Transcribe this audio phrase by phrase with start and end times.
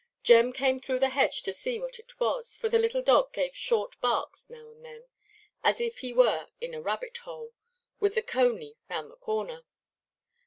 [0.23, 3.55] Jem came through the hedge to see what it was, for the little dog gave
[3.55, 5.03] short barks now and then,
[5.63, 7.53] as if he were in a rabbit–hole,
[7.99, 9.63] with the coney round the corner.